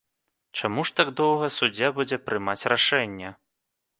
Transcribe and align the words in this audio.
Чаму 0.59 0.85
ж 0.89 0.95
так 0.99 1.11
доўга 1.19 1.49
суддзя 1.57 1.91
будзе 1.99 2.19
прымаць 2.29 2.67
рашэнне? 2.73 3.29